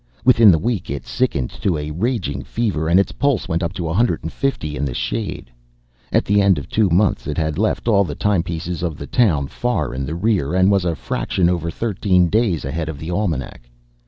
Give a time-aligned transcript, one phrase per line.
[0.25, 3.87] Within the week it sickened to a raging fever, and its pulse went up to
[3.87, 5.51] a hundred and fifty in the shade.
[6.11, 9.45] At the end of two months it had left all the timepieces of the town
[9.45, 13.69] far in the rear, and was a fraction over thirteen days ahead of the almanac.